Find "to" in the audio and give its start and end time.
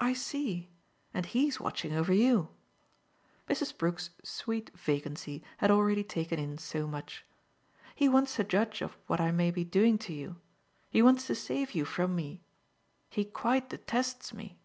8.34-8.42, 9.98-10.12, 11.28-11.36